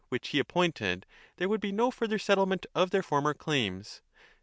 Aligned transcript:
I348 0.01 0.01
1 0.01 0.01
OKCONOMICA 0.01 0.09
which 0.13 0.27
he 0.29 0.39
appointed, 0.39 1.05
there 1.37 1.47
would 1.49 1.61
be 1.61 1.71
no 1.71 1.91
further 1.91 2.17
settlement 2.17 2.65
of 2.73 2.89
their 2.89 3.03
former 3.03 3.35
claims. 3.35 4.01